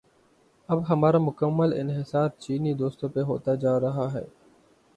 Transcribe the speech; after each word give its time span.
اب 0.69 0.79
ہمارا 0.89 1.17
مکمل 1.19 1.73
انحصار 1.73 2.29
چینی 2.39 2.73
دوستوں 2.73 3.09
پہ 3.09 3.19
ہوتا 3.19 3.55
جا 3.55 3.79
رہا 3.79 4.07
ہے۔ 4.13 4.25